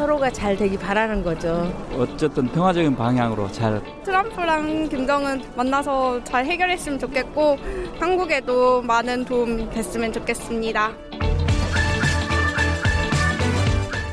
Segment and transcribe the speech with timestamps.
[0.00, 1.70] 서로가 잘 되기 바라는 거죠.
[1.94, 7.58] 어쨌든 평화적인 방향으로 잘 트럼프랑 김정은 만나서 잘 해결했으면 좋겠고
[7.98, 10.92] 한국에도 많은 도움 됐으면 좋겠습니다.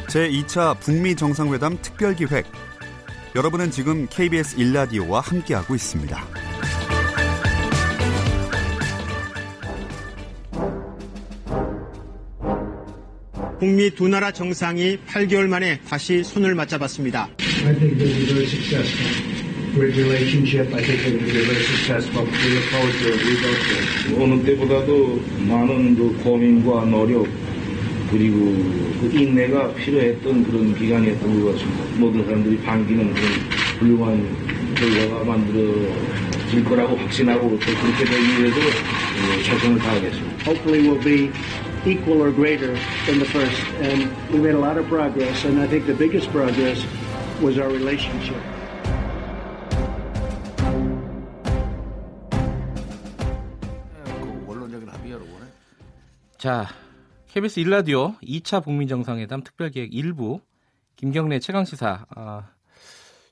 [0.07, 2.45] 제2차 북미 정상회담 특별기획
[3.33, 6.46] 여러분은 지금 KBS 1라디오와 함께하고 있습니다.
[13.59, 17.29] 북미 두 나라 정상이 8개월 만에 다시 손을 맞잡았습니다.
[17.65, 19.37] I think this is very successful.
[19.73, 20.73] Great relationship.
[20.73, 22.25] I think it will be very successful.
[22.25, 23.25] We look forward to it.
[23.25, 23.61] We both
[24.09, 24.23] do.
[24.23, 27.27] 어느 때보다도 많은 그 고민과 노력
[28.11, 28.53] 그리고
[29.01, 31.83] 그 인내가 필요했던 그런 기간이었던 것 같습니다.
[31.97, 33.27] 모든 사람들이 반기는 그런
[33.79, 38.59] 훌륭한 결과가 만들어질 거라고 확신하고 또 그렇게 되기 위해서
[39.43, 40.43] 최선을 다하겠습니다.
[40.45, 41.29] Hopefully we'll be
[41.87, 42.73] equal or greater
[43.07, 43.61] than the first.
[43.79, 45.45] And we made a lot of progress.
[45.45, 46.83] And I think the biggest progress
[47.41, 48.41] was our relationship.
[56.37, 56.67] 자,
[57.27, 60.39] KBS 1라디오 2차 북미 정상회담 특별기획 1부
[60.95, 62.51] 김경래 최강 시사 아,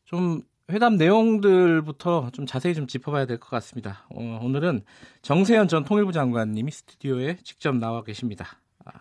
[0.05, 4.03] 좀 회담 내용들부터 좀 자세히 좀 짚어봐야 될 것 같습니다.
[4.09, 4.81] 어, 오늘은
[5.21, 8.45] 정세현 전 통일부 장관님이 스튜디오에 직접 나와 계십니다.
[8.83, 8.91] 아,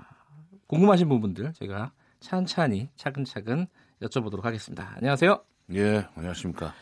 [0.66, 3.66] 궁금하신 부분들 제가 찬찬히 차근차근
[4.02, 4.92] 여쭤보도록 하겠습니다.
[4.96, 5.42] 안녕하세요.
[5.72, 6.74] 예, 안녕하십니까.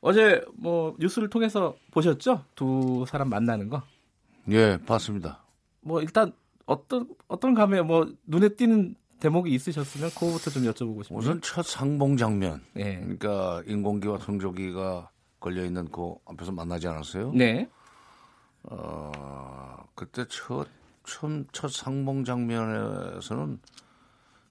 [0.00, 2.44] 어제 뭐 뉴스를 통해서 보셨죠?
[2.56, 3.82] 두 사람 만나는 거.
[4.50, 5.44] 예, 봤습니다.
[5.80, 6.32] 뭐 일단
[6.66, 11.16] 어떤 어떤 감에 뭐 눈에 띄는 대목이 있으셨으면 그거부터 좀 여쭤보고 싶습니다.
[11.16, 12.62] 우선 첫 상봉 장면.
[12.74, 13.00] 네.
[13.00, 17.32] 그러니까 인공기와 성조기가 걸려 있는 그 앞에서 만나지 않았어요?
[17.32, 17.66] 네.
[18.64, 20.68] 어, 그때 첫
[21.04, 23.60] 처음 첫 상봉 장면에서는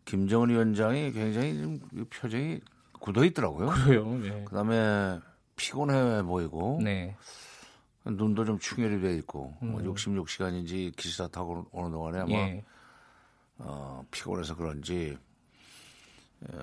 [0.05, 1.79] 김정은 위원장이 굉장히 좀
[2.09, 2.59] 표정이
[2.99, 3.67] 굳어 있더라고요.
[3.67, 4.05] 그래요.
[4.17, 4.43] 네.
[4.43, 5.19] 그다음에
[5.55, 7.15] 피곤해 보이고 네.
[8.05, 9.73] 눈도 좀 충혈이 돼 있고 음.
[9.73, 12.63] 뭐 66시간인지 기차 타고 오는 동안에 아마 예.
[13.57, 15.17] 어, 피곤해서 그런지
[16.43, 16.57] 에,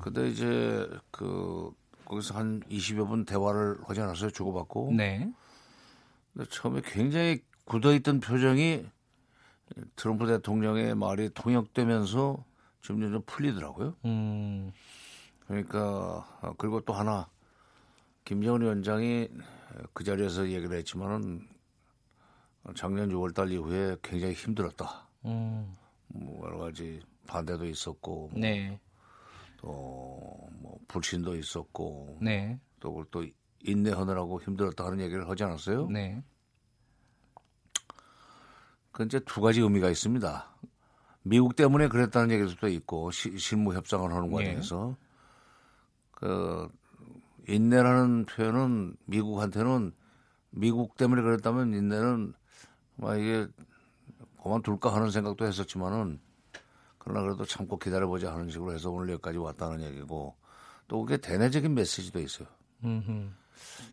[0.00, 1.72] 근데 이제 그
[2.04, 5.30] 거기서 한 20여 분 대화를 하지 않았어요 주고받고 네.
[6.32, 8.86] 근데 처음에 굉장히 굳어있던 표정이
[9.96, 12.44] 트럼프 대통령의 말이 통역되면서
[12.80, 13.96] 점점 좀 풀리더라고요.
[14.06, 14.72] 음.
[15.46, 17.28] 그러니까 어, 그리고 또 하나
[18.24, 19.28] 김정은 위원장이
[19.92, 21.46] 그 자리에서 얘기를 했지만은
[22.76, 25.08] 작년 6월달 이후에 굉장히 힘들었다.
[25.24, 25.74] 음.
[26.08, 28.80] 뭐 여러 가지 반대도 있었고 네.
[29.58, 32.58] 또뭐 불신도 있었고 네.
[32.80, 33.24] 또 그걸 또
[33.60, 35.88] 인내하느라고 힘들었다 하는 얘기를 하지 않았어요?
[35.88, 36.22] 네.
[38.92, 40.46] 그 이제 두 가지 의미가 있습니다.
[41.22, 44.96] 미국 때문에 그랬다는 얘기도 있고 시, 실무 협상을 하는 과정에서
[46.12, 46.68] 그
[47.46, 49.92] 인내라는 표현은 미국한테는
[50.50, 52.32] 미국 때문에 그랬다면 인내는
[52.96, 53.46] 막 이게
[54.42, 56.20] 그만둘까 하는 생각도 했었지만은
[56.98, 60.36] 그러나 그래도 참고 기다려보자 하는 식으로 해서 오늘 여기까지 왔다는 얘기고
[60.86, 62.48] 또 그게 대내적인 메시지도 있어요.
[62.84, 63.30] 음흠.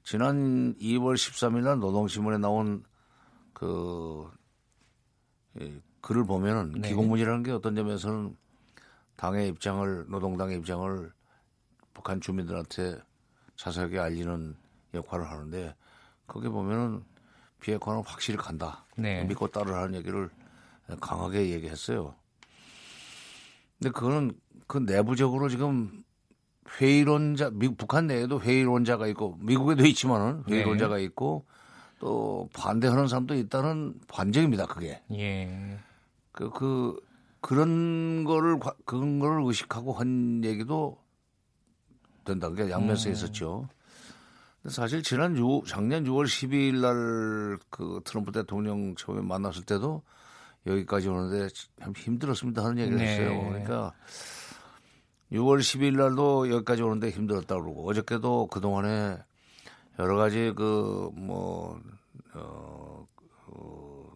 [0.03, 2.83] 지난 2월 13일 날 노동신문에 나온
[3.53, 4.29] 그이
[6.01, 6.89] 글을 보면은 네.
[6.89, 8.37] 기고문이라는 게 어떤 점에서는
[9.15, 11.11] 당의 입장을 노동당의 입장을
[11.93, 12.99] 북한 주민들한테
[13.55, 14.55] 자세하게 알리는
[14.93, 15.75] 역할을 하는데
[16.27, 17.03] 거기 보면은
[17.65, 18.85] 비핵화는 확실히 간다.
[18.95, 19.23] 네.
[19.23, 20.29] 믿고 따르라는 얘기를
[21.01, 22.13] 강하게 얘기했어요.
[23.79, 24.33] 근데 그거는
[24.67, 26.03] 그 내부적으로 지금
[26.79, 30.57] 회의론자, 미국, 북한 내에도 회의론자가 있고 미국에도 있지만은 네.
[30.57, 31.45] 회의론자가 있고
[31.99, 34.67] 또 반대하는 사람도 있다는 반증입니다.
[34.67, 35.79] 그게 예.
[36.33, 36.99] 그, 그
[37.41, 40.99] 그런 거를 과- 그런 거를 의식하고 한 얘기도
[42.25, 42.49] 된다.
[42.49, 43.13] 그게 양면서 음.
[43.13, 43.69] 있었죠.
[44.67, 50.01] 사실 지난 6, 작년 6월 12일 날 그 트럼프 대통령 처음에 만났을 때도
[50.65, 51.49] 여기까지 오는데
[51.81, 53.05] 참 힘들었습니다 하는 얘기를 네.
[53.05, 53.47] 했어요.
[53.49, 53.93] 그러니까
[55.31, 59.17] 6월 12일 날도 여기까지 오는데 힘들었다 그러고 어저께도 그동안에
[59.99, 61.79] 여러 가지 그뭐
[62.33, 63.07] 어,
[63.45, 64.15] 그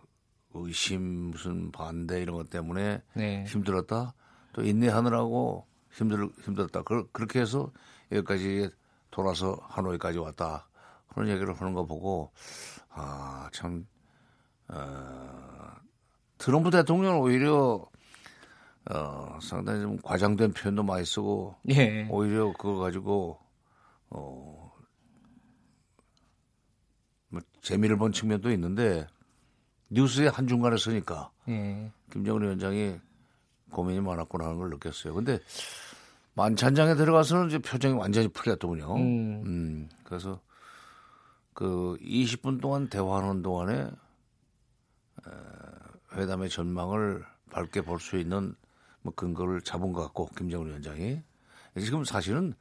[0.54, 3.44] 의심 무슨 반대 이런 것 때문에 네.
[3.48, 4.14] 힘들었다.
[4.54, 6.82] 또 인내하느라고 힘들 힘들었다.
[6.84, 7.72] 그, 그렇게 해서
[8.12, 8.70] 여기까지
[9.12, 10.68] 돌아서 하노이까지 왔다.
[11.10, 12.32] 그런 얘기를 하는 거 보고
[12.90, 13.86] 아 참
[14.68, 15.76] 어,
[16.38, 17.86] 트럼프 대통령은 오히려
[18.92, 22.08] 어, 상당히 좀 과장된 표현도 많이 쓰고 예.
[22.10, 23.40] 오히려 그거 가지고
[24.10, 24.72] 어,
[27.30, 29.08] 뭐 재미를 본 측면도 있는데
[29.90, 31.92] 뉴스에 한 중간에 쓰니까 예.
[32.12, 33.00] 김정은 위원장이
[33.72, 35.14] 고민이 많았구나 하는 걸 느꼈어요.
[35.14, 35.40] 근데
[36.40, 38.96] 만찬장에 들어가서는 이제 표정이 완전히 풀렸더군요.
[38.96, 39.44] 음.
[39.46, 40.40] 음, 그래서
[41.54, 43.92] 그 20분 동안 대화하는 동안에 에,
[46.16, 48.56] 회담의 전망을 밝게 볼 수 있는
[49.02, 51.22] 뭐 근거를 잡은 것 같고 김정은 위원장이
[51.80, 52.54] 지금 사실은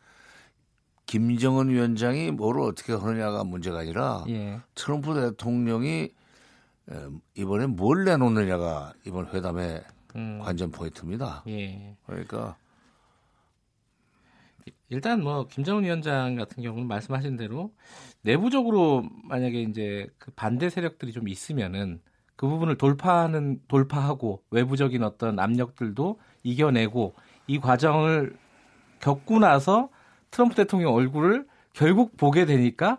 [1.07, 4.61] 김정은 위원장이 뭐를 어떻게 하느냐가 문제가 아니라 예.
[4.75, 6.11] 트럼프 대통령이
[6.91, 9.85] 에, 이번에 뭘 내놓느냐가 이번 회담의
[10.17, 10.41] 음.
[10.43, 11.45] 관전 포인트입니다.
[11.47, 11.97] 예.
[12.07, 12.57] 그러니까
[14.89, 17.73] 일단 뭐 김정은 위원장 같은 경우는 말씀하신 대로
[18.23, 22.01] 내부적으로 만약에 이제 그 반대 세력들이 좀 있으면은
[22.37, 27.15] 그 부분을 돌파하는 돌파하고 외부적인 어떤 압력들도 이겨내고
[27.47, 28.37] 이 과정을
[29.01, 29.89] 겪고 나서
[30.31, 32.99] 트럼프 대통령 얼굴을 결국 보게 되니까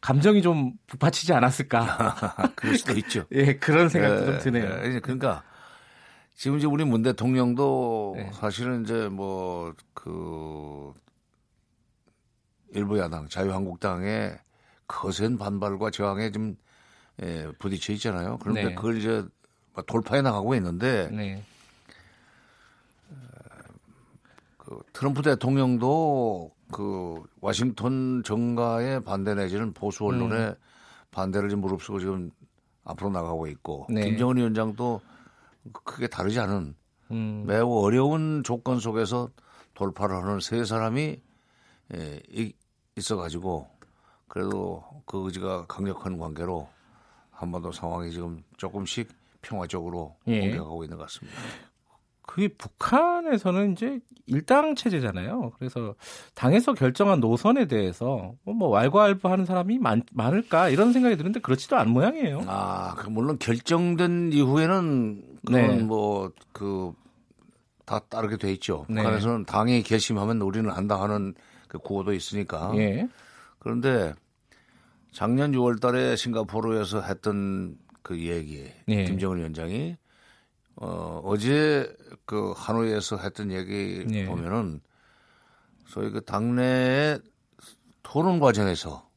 [0.00, 2.52] 감정이 좀 북받치지 않았을까.
[2.56, 3.24] 그럴 수도 있죠.
[3.32, 4.80] 예, 그런 생각도 예, 좀 드네요.
[4.84, 5.42] 예, 이제 그러니까
[6.40, 8.30] 지금 이제 우리 문 대통령도 네.
[8.32, 10.94] 사실은 이제 뭐 그
[12.70, 14.38] 일부 야당 자유한국당의
[14.86, 16.56] 거센 반발과 저항에 좀
[17.22, 18.38] 예, 부딪혀 있잖아요.
[18.40, 18.74] 그런데 네.
[18.74, 19.22] 그걸 이제
[19.74, 21.44] 막 돌파해 나가고 있는데 네.
[24.56, 30.54] 그 트럼프 대통령도 그 워싱턴 정가의 반대 내지는 보수 언론의
[31.10, 32.30] 반대를 좀 무릅쓰고 지금
[32.84, 34.06] 앞으로 나가고 있고 네.
[34.06, 35.02] 김정은 위원장도
[35.72, 36.74] 크게 다르지 않은
[37.10, 37.44] 음.
[37.46, 39.28] 매우 어려운 조건 속에서
[39.74, 41.20] 돌파를 하는 세 사람이
[41.96, 42.52] 예, 이-
[42.96, 43.66] 있어가지고
[44.28, 46.68] 그래도 그 의지가 강력한 관계로
[47.30, 49.08] 한반도 상황이 지금 조금씩
[49.42, 50.40] 평화적으로 예.
[50.50, 51.38] 옮겨가고 있는 것 같습니다.
[52.22, 55.50] 그게 북한에서는 이제 일당 체제잖아요.
[55.58, 55.96] 그래서
[56.34, 62.44] 당에서 결정한 노선에 대해서 뭐 왈가왈부하는 사람이 많, 많을까 이런 생각이 드는데 그렇지도 않은 모양이에요.
[62.46, 65.82] 아, 그 물론 결정된 이후에는 그건 네.
[65.82, 66.92] 뭐그
[67.84, 68.86] 다 따르게 돼 있죠.
[68.88, 69.02] 네.
[69.02, 71.34] 북한에서는 당이 결심하면 우리는 한다 하는
[71.66, 72.72] 그 구호도 있으니까.
[72.76, 73.08] 예.
[73.58, 74.14] 그런데
[75.12, 79.04] 작년 6월 달에 싱가포르에서 했던 그 얘기, 예.
[79.04, 79.96] 김정은 위원장이
[80.76, 81.92] 어, 어제
[82.24, 84.26] 그 하노이에서 했던 얘기 예.
[84.26, 84.80] 보면은
[85.86, 87.18] 소위 그 당내
[88.02, 89.08] 토론 과정에서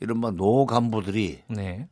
[0.00, 1.88] 이른바 노 간부들이 네.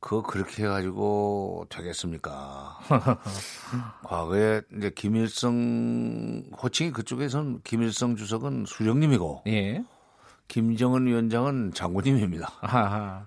[0.00, 2.78] 그거 그렇게 해가지고 되겠습니까?
[4.04, 9.84] 과거에 이제 김일성 호칭이 그쪽에선 김일성 주석은 수령님이고 예.
[10.48, 12.52] 김정은 위원장은 장군님입니다.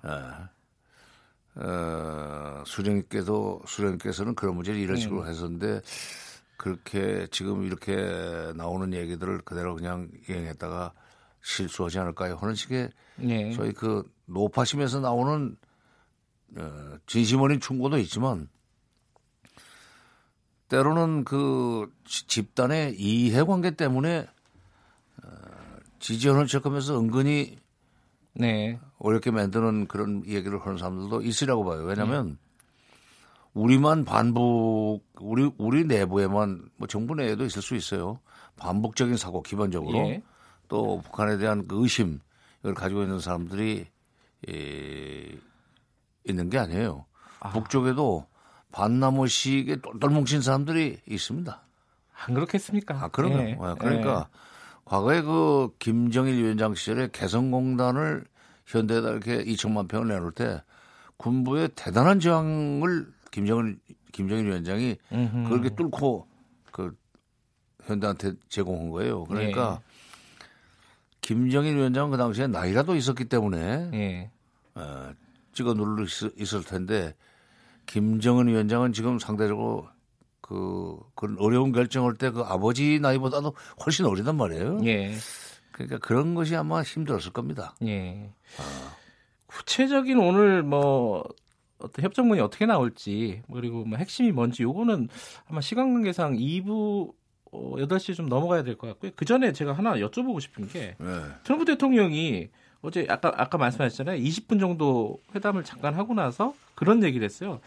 [0.05, 0.49] 예.
[1.61, 5.81] 어, 수령님께도 수령님께서는 그런 문제를 이런 식으로 했었는데
[6.55, 10.93] 그렇게 지금 이렇게 나오는 얘기들을 그대로 그냥 이행했다가
[11.41, 12.35] 실수하지 않을까요?
[12.35, 12.89] 하는 식의
[13.23, 13.51] 예.
[13.53, 15.68] 저희 그 노파심에서 나오는 어,
[17.05, 18.49] 진심 어린 충고도 있지만
[20.67, 24.27] 때로는 그 지- 집단의 이해관계 때문에
[25.23, 25.29] 어,
[25.99, 27.57] 지지하는 척하면서 은근히
[28.33, 28.79] 네.
[28.99, 31.83] 어렵게 만드는 그런 얘기를 하는 사람들도 있으라고 봐요.
[31.83, 32.37] 왜냐하면
[33.53, 38.19] 우리만 반복, 우리 우리 내부에만 뭐 정부 내에도 있을 수 있어요.
[38.57, 40.23] 반복적인 사고 기본적으로 예.
[40.67, 42.19] 또 북한에 대한 그 의심
[42.59, 43.87] 이걸 가지고 있는 사람들이
[44.49, 45.37] 예,
[46.31, 47.05] 있는 게 아니에요.
[47.51, 48.25] 북쪽에도
[48.71, 51.61] 반나무식에 똘똘 뭉친 사람들이 있습니다.
[52.25, 52.95] 안 그렇겠습니까?
[52.95, 53.39] 아, 그럼요.
[53.39, 53.49] 예.
[53.51, 54.27] 예, 그러니까
[54.85, 58.25] 과거에 그 김정일 위원장 시절에 개성공단을
[58.65, 60.61] 현대에다 이렇게 2천만 평을 내놓을 때
[61.17, 63.79] 군부의 대단한 저항을 김정일
[64.11, 65.15] 김정일 위원장이 예.
[65.15, 65.49] 음흠.
[65.49, 66.27] 그렇게 뚫고
[66.71, 66.95] 그
[67.85, 69.23] 현대한테 제공한 거예요.
[69.25, 69.89] 그러니까 예.
[71.21, 74.31] 김정일 위원장은 그 당시에 나이라도 있었기 때문에 예.
[74.75, 75.13] 어,
[75.53, 77.15] 찍어 누를 수 있을 텐데
[77.85, 79.87] 김정은 위원장은 지금 상대적으로
[80.41, 83.53] 그 그런 어려운 결정할 때 그 아버지 나이보다도
[83.85, 84.81] 훨씬 어리단 말이에요.
[84.85, 85.13] 예.
[85.71, 87.75] 그러니까 그런 것이 아마 힘들었을 겁니다.
[87.83, 88.31] 예.
[89.47, 91.23] 구체적인 오늘 뭐
[91.79, 95.07] 어떤 협정문이 어떻게 나올지 그리고 뭐 핵심이 뭔지 요거는
[95.47, 97.13] 아마 시간 관계상 2부
[97.51, 99.11] 어, 8시 좀 넘어가야 될 것 같고요.
[99.15, 101.05] 그 전에 제가 하나 여쭤보고 싶은 게 네.
[101.43, 102.49] 트럼프 대통령이
[102.81, 104.21] 어제 아까 아까 말씀하셨잖아요.
[104.21, 107.59] 20분 정도 회담을 잠깐 하고 나서 그런 얘기를 했어요.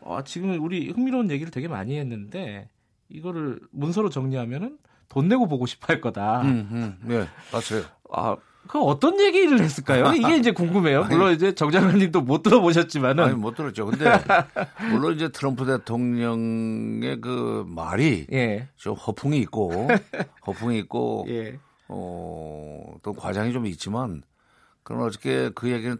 [0.00, 2.68] 어, 지금 우리 흥미로운 얘기를 되게 많이 했는데
[3.08, 6.42] 이거를 문서로 정리하면은 돈 내고 보고 싶어 할 거다.
[6.42, 7.84] 음, 음, 네, 맞아요.
[8.12, 8.36] 아,
[8.66, 10.12] 그 어떤 얘기를 했을까요?
[10.14, 11.04] 이게 이제 궁금해요.
[11.04, 13.86] 물론 이제 정 장관님도 못 들어보셨지만은 아니 못 들었죠.
[13.86, 14.04] 근데
[14.92, 19.88] 물론 이제 트럼프 대통령의 그 말이 예, 좀 허풍이 있고
[20.46, 24.22] 허풍이 있고 예, 어, 또 과장이 좀 있지만
[24.82, 25.98] 그럼 어저께 그 얘기를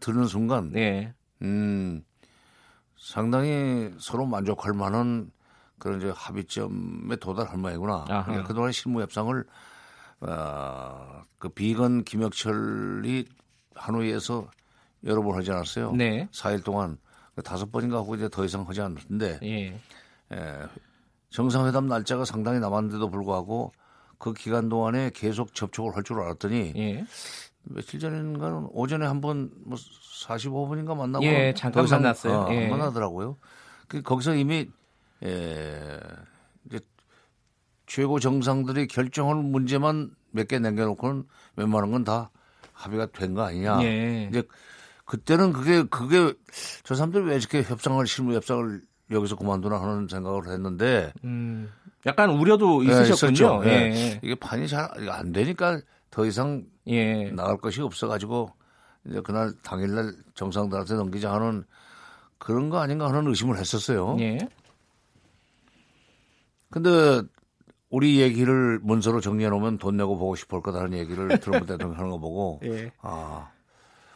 [0.00, 2.02] 듣는 순간 예, 음,
[2.98, 5.30] 상당히 서로 만족할 만한
[5.78, 8.04] 그런 이제 합의점에 도달할 모양이구나.
[8.24, 9.44] 그러니까 그동안 실무 협상을
[10.20, 13.26] 어, 그 비건 김혁철이
[13.74, 14.48] 하노이에서
[15.04, 15.92] 여러 번 하지 않았어요.
[15.92, 16.28] 네.
[16.32, 16.96] 4일 동안
[17.34, 19.80] 그 다섯 번인가 하고 이제 더 이상 하지 않았는데 예.
[20.32, 20.58] 에,
[21.30, 23.72] 정상회담 날짜가 상당히 남았는데도 불구하고
[24.18, 27.04] 그 기간 동안에 계속 접촉을 할 줄 알았더니 예.
[27.64, 29.76] 며칠 전인가는 오전에 한 번 뭐
[30.26, 32.32] 45분인가 만나고 예, 잠깐 만났어요.
[32.40, 32.64] 어, 예.
[32.64, 33.36] 안 만나더라고요.
[33.88, 34.68] 그 거기서 이미
[35.22, 36.00] 에,
[36.66, 36.80] 이제
[37.86, 41.24] 최고 정상들이 결정할 문제만 몇 개 남겨놓고는
[41.56, 42.30] 웬만한 건 다
[42.72, 43.82] 합의가 된 거 아니냐.
[43.82, 44.26] 예.
[44.30, 44.42] 이제
[45.04, 46.32] 그때는 그게 그게
[46.82, 51.70] 저 사람들이 왜 이렇게 협상을 실무 협상을 여기서 그만두나 하는 생각을 했는데 음.
[52.06, 53.62] 약간 우려도 예, 있으셨군요.
[53.64, 53.70] 예.
[53.70, 54.20] 예.
[54.22, 55.80] 이게 판이 잘 안 되니까
[56.14, 57.28] 더 이상 예.
[57.32, 58.48] 나갈 것이 없어가지고
[59.04, 61.64] 이제 그날 당일날 정상들한테 넘기자 하는
[62.38, 64.16] 그런 거 아닌가 하는 의심을 했었어요.
[64.20, 64.38] 예.
[66.70, 67.20] 근데
[67.90, 72.18] 우리 얘기를 문서로 정리해 놓으면 돈 내고 보고 싶을 거다는 얘기를 트럼프 대통령 하는 거
[72.18, 72.92] 보고 예.
[73.00, 73.50] 아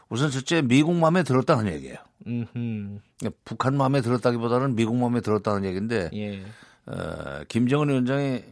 [0.09, 1.97] 우선 첫째 미국 마음에 들었다는 얘기예요.
[2.28, 3.00] 음흠.
[3.45, 6.45] 북한 마음에 들었다기보다는 미국 마음에 들었다는 얘기인데 예.
[6.87, 8.45] 어, 김정은 위원장이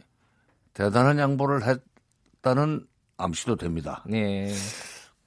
[0.73, 2.85] 대단한 양보를 했다는
[3.17, 4.03] 암시도 됩니다.
[4.07, 4.53] 네.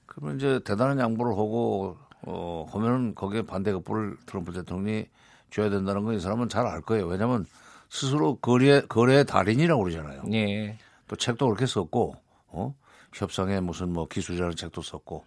[0.05, 5.05] 그러면 이제 대단한 양보를 하고 어 하면은 거기에 반대 급부를 트럼프 대통령이
[5.49, 7.07] 줘야 된다는 건 이 사람은 잘 알 거예요.
[7.07, 7.45] 왜냐하면
[7.89, 10.23] 스스로 거래 거래의 달인이라고 그러잖아요.
[10.33, 10.77] 예.
[11.07, 12.15] 또 책도 그렇게 썼고
[12.47, 12.75] 어
[13.13, 15.25] 협상에 무슨 뭐 기술이라는 책도 썼고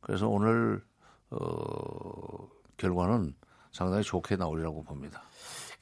[0.00, 0.82] 그래서 오늘
[1.30, 3.34] 어 결과는
[3.72, 5.22] 상당히 좋게 나오리라고 봅니다.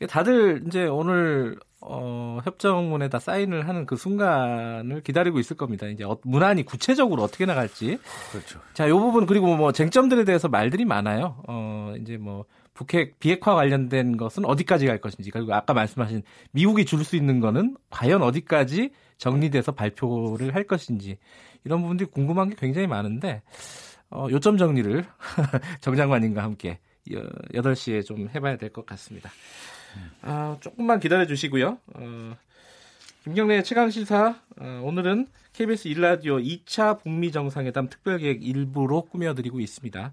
[0.09, 5.87] 다들 이제 오늘 어, 협정문에다 사인을 하는 그 순간을 기다리고 있을 겁니다.
[5.87, 7.99] 이제 어, 문안이 구체적으로 어떻게 나갈지.
[8.33, 8.61] 그렇죠.
[8.75, 11.43] 자, 이 부분 그리고 뭐 쟁점들에 대해서 말들이 많아요.
[11.47, 12.45] 어, 이제 뭐
[12.75, 17.77] 북핵 비핵화 관련된 것은 어디까지 갈 것인지 그리고 아까 말씀하신 미국이 줄 수 있는 거는
[17.91, 21.19] 과연 어디까지 정리돼서 발표를 할 것인지
[21.65, 23.43] 이런 부분들이 궁금한 게 굉장히 많은데
[24.11, 25.05] 어, 요점 정리를
[25.81, 26.79] 정 장관님과 함께
[27.55, 29.31] 8시에 좀 해봐야 될 것 같습니다.
[30.31, 31.79] 아, 조금만 기다려 주시고요.
[31.95, 32.37] 어,
[33.25, 40.13] 김경래 최강 시사 어, 오늘은 KBS 일라디오 2차 북미 정상회담 특별계획 일부로 꾸며드리고 있습니다.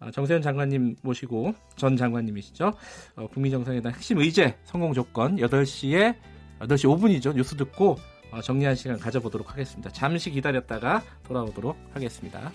[0.00, 2.74] 어, 정세현 장관님 모시고 전 장관님이시죠.
[3.16, 6.14] 어, 북미 정상회담 핵심 의제 성공 조건 8시에
[6.60, 7.34] 8시 5분이죠.
[7.34, 7.96] 뉴스 듣고
[8.32, 9.88] 어, 정리한 시간 가져보도록 하겠습니다.
[9.92, 12.52] 잠시 기다렸다가 돌아오도록 하겠습니다.